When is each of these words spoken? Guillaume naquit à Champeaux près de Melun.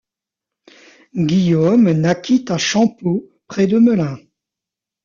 Guillaume 1.13 1.91
naquit 1.91 2.43
à 2.49 2.57
Champeaux 2.57 3.29
près 3.45 3.67
de 3.67 3.77
Melun. 3.77 4.17